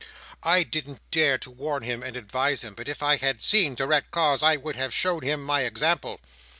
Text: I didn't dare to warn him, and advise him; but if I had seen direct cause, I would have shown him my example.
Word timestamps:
I 0.41 0.63
didn't 0.63 0.99
dare 1.11 1.37
to 1.37 1.51
warn 1.51 1.83
him, 1.83 2.01
and 2.01 2.17
advise 2.17 2.63
him; 2.63 2.73
but 2.73 2.87
if 2.87 3.03
I 3.03 3.17
had 3.17 3.39
seen 3.39 3.75
direct 3.75 4.09
cause, 4.09 4.41
I 4.41 4.55
would 4.57 4.75
have 4.75 4.95
shown 4.95 5.21
him 5.21 5.43
my 5.43 5.61
example. 5.61 6.19